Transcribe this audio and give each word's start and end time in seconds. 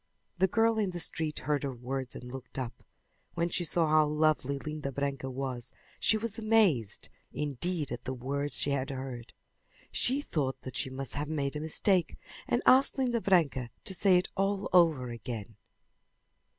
The 0.39 0.47
girl 0.47 0.79
in 0.79 0.89
the 0.89 0.99
street 0.99 1.37
heard 1.45 1.61
her 1.61 1.75
words 1.75 2.15
and 2.15 2.23
looked 2.23 2.57
up. 2.57 2.83
When 3.35 3.49
she 3.49 3.63
saw 3.63 3.87
how 3.87 4.07
lovely 4.07 4.57
Linda 4.57 4.91
Branca 4.91 5.29
was 5.29 5.75
she 5.99 6.17
was 6.17 6.39
amazed 6.39 7.07
indeed 7.31 7.91
at 7.91 8.05
the 8.05 8.13
words 8.15 8.57
she 8.59 8.71
had 8.71 8.89
heard. 8.89 9.31
She 9.91 10.19
thought 10.21 10.61
that 10.61 10.75
she 10.75 10.89
must 10.89 11.13
have 11.13 11.29
made 11.29 11.55
a 11.55 11.59
mistake 11.59 12.17
and 12.47 12.63
asked 12.65 12.97
Linda 12.97 13.21
Branca 13.21 13.69
to 13.85 13.93
say 13.93 14.17
it 14.17 14.29
all 14.35 14.67
over 14.73 15.09
again. 15.11 15.55